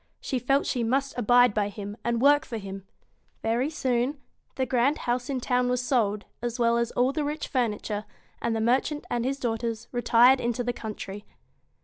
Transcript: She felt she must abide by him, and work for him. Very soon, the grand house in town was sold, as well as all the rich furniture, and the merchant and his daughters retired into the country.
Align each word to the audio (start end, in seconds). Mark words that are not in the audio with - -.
She 0.19 0.39
felt 0.39 0.65
she 0.65 0.83
must 0.83 1.15
abide 1.15 1.53
by 1.53 1.69
him, 1.69 1.95
and 2.03 2.19
work 2.19 2.43
for 2.43 2.57
him. 2.57 2.87
Very 3.43 3.69
soon, 3.69 4.19
the 4.55 4.65
grand 4.65 4.97
house 4.97 5.29
in 5.29 5.39
town 5.39 5.69
was 5.69 5.79
sold, 5.83 6.25
as 6.41 6.57
well 6.57 6.79
as 6.79 6.89
all 6.93 7.11
the 7.11 7.23
rich 7.23 7.47
furniture, 7.47 8.05
and 8.41 8.55
the 8.55 8.61
merchant 8.61 9.05
and 9.11 9.23
his 9.23 9.37
daughters 9.37 9.87
retired 9.91 10.39
into 10.41 10.63
the 10.63 10.73
country. 10.73 11.23